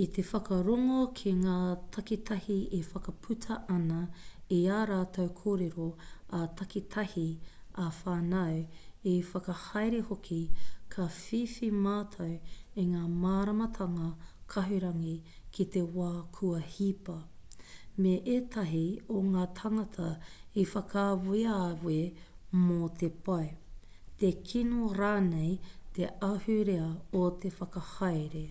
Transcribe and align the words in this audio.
i 0.00 0.02
te 0.14 0.22
whakarongo 0.28 0.96
ki 1.18 1.30
ngā 1.42 1.58
takitahi 1.96 2.54
e 2.78 2.78
whakaputa 2.88 3.56
ana 3.74 4.00
i 4.56 4.56
ā 4.78 4.80
rātou 4.90 5.28
kōrero 5.38 5.86
ā-takitahi 6.40 7.22
ā-whānau 7.84 8.58
ā-whakahaere 9.12 10.00
hoki 10.10 10.40
ka 10.96 11.06
whiwhi 11.18 11.70
mātou 11.86 12.34
i 12.82 12.84
ngā 12.90 13.04
māramatanga 13.22 14.10
kahurangi 14.56 15.14
ki 15.58 15.66
te 15.78 15.84
wā 15.96 16.10
kua 16.38 16.60
hipa 16.74 17.16
me 18.04 18.14
ētahi 18.36 18.84
o 19.18 19.24
ngā 19.30 19.46
tāngata 19.62 20.10
i 20.64 20.66
whakaaweawe 20.74 21.98
mō 22.66 22.80
te 23.04 23.12
pai 23.30 23.48
te 24.24 24.36
kino 24.52 24.92
rānei 25.00 25.56
te 26.00 26.12
ahurea 26.30 26.92
o 27.24 27.26
te 27.46 27.56
whakahaere 27.58 28.46